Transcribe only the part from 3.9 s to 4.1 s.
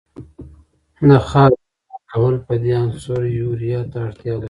ته